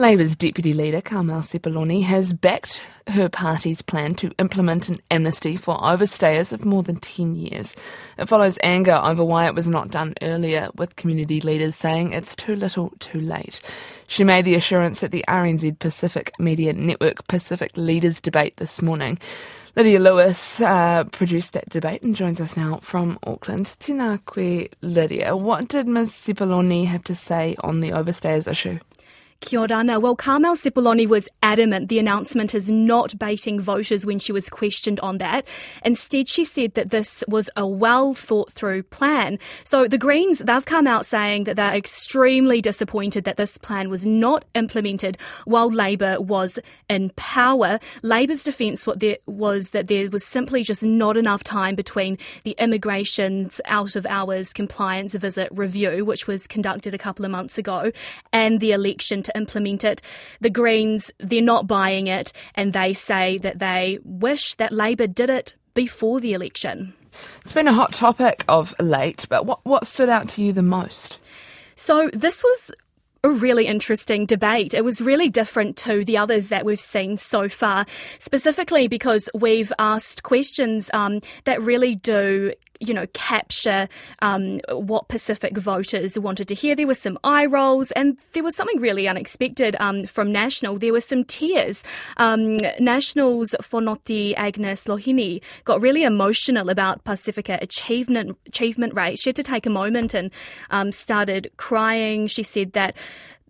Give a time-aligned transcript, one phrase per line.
[0.00, 5.76] Labour's deputy leader, Carmel Sepuloni, has backed her party's plan to implement an amnesty for
[5.78, 7.74] overstayers of more than 10 years.
[8.16, 12.36] It follows anger over why it was not done earlier, with community leaders saying it's
[12.36, 13.60] too little, too late.
[14.06, 19.18] She made the assurance at the RNZ Pacific Media Network Pacific Leaders Debate this morning.
[19.74, 23.74] Lydia Lewis uh, produced that debate and joins us now from Auckland.
[23.80, 25.34] Koe, Lydia.
[25.34, 26.12] What did Ms.
[26.12, 28.78] Sepuloni have to say on the overstayers issue?
[29.40, 30.00] Kia ora.
[30.00, 34.98] Well, Carmel Sepuloni was adamant the announcement is not baiting voters when she was questioned
[34.98, 35.46] on that.
[35.84, 39.38] Instead, she said that this was a well thought through plan.
[39.62, 44.04] So the Greens, they've come out saying that they're extremely disappointed that this plan was
[44.04, 46.58] not implemented while Labour was
[46.88, 47.78] in power.
[48.02, 48.86] Labour's defence
[49.26, 54.52] was that there was simply just not enough time between the immigration's out of hours
[54.52, 57.92] compliance visit review, which was conducted a couple of months ago,
[58.32, 60.02] and the election to implement it.
[60.40, 65.30] The Greens, they're not buying it, and they say that they wish that Labour did
[65.30, 66.94] it before the election.
[67.42, 70.62] It's been a hot topic of late, but what, what stood out to you the
[70.62, 71.18] most?
[71.74, 72.72] So, this was
[73.24, 74.74] a really interesting debate.
[74.74, 77.86] It was really different to the others that we've seen so far,
[78.18, 83.88] specifically because we've asked questions um, that really do you know, capture
[84.22, 86.76] um, what Pacific voters wanted to hear.
[86.76, 90.78] There were some eye rolls, and there was something really unexpected um, from National.
[90.78, 91.84] There were some tears.
[92.16, 99.18] Um, National's Fonoti Agnes Loheni got really emotional about Pacifica achievement achievement rate.
[99.18, 100.30] She had to take a moment and
[100.70, 102.26] um, started crying.
[102.26, 102.96] She said that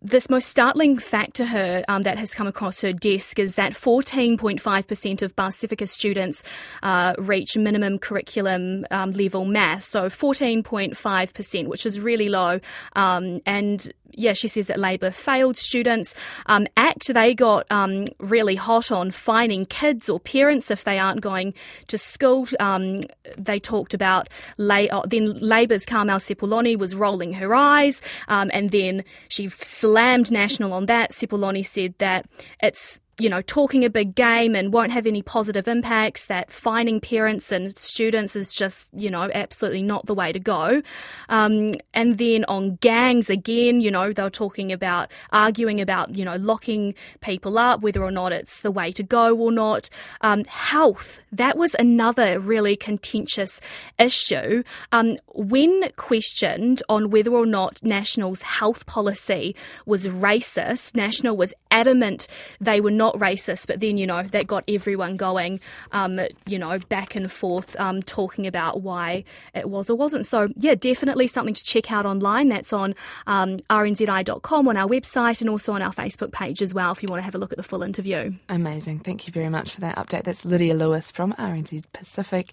[0.00, 3.72] this most startling fact to her um, that has come across her desk is that
[3.72, 6.42] 14.5% of Pacifica students
[6.82, 12.60] uh, reach minimum curriculum um, level math, so 14.5%, which is really low.
[12.94, 16.14] Um, and yeah, she says that Labour failed students.
[16.46, 21.20] Um, ACT, they got um, really hot on fining kids or parents if they aren't
[21.20, 21.54] going
[21.88, 22.46] to school.
[22.60, 23.00] Um,
[23.36, 24.28] they talked about,
[24.58, 30.72] uh, then Labour's Carmel Sepuloni was rolling her eyes, um, and then she slammed National
[30.72, 31.12] on that.
[31.12, 32.26] Sepuloni said that
[32.62, 37.00] it's you know, talking a big game and won't have any positive impacts, that fining
[37.00, 40.82] parents and students is just, you know, absolutely not the way to go.
[41.28, 46.24] Um, and then on gangs, again, you know, they were talking about arguing about, you
[46.24, 49.90] know, locking people up, whether or not it's the way to go or not.
[50.20, 53.60] Um, health, that was another really contentious
[53.98, 54.62] issue.
[54.92, 59.56] Um, when questioned on whether or not National's health policy
[59.86, 62.28] was racist, National was adamant
[62.60, 65.60] they were not not racist, but then, you know, that got everyone going,
[65.92, 69.24] um, you know, back and forth um, talking about why
[69.54, 70.26] it was or wasn't.
[70.26, 72.48] So, yeah, definitely something to check out online.
[72.48, 72.94] That's on
[73.26, 77.08] um, rnzi.com on our website and also on our Facebook page as well if you
[77.08, 78.32] want to have a look at the full interview.
[78.48, 79.00] Amazing.
[79.00, 80.24] Thank you very much for that update.
[80.24, 82.46] That's Lydia Lewis from RNZ Pacific.